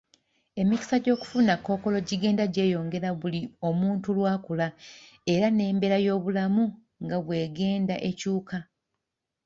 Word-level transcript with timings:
Emikisa 0.61 0.95
gy'okufuna 1.03 1.53
kookolo 1.65 1.97
gigenda 2.07 2.43
gyeyongera 2.53 3.09
buli 3.19 3.41
omuntu 3.69 4.07
lwakula 4.17 4.67
era 5.33 5.47
n'embeera 5.51 5.97
y'obulamu 6.05 6.63
nga 7.03 7.17
bw'egenda 7.25 7.95
ekyuka 8.09 8.57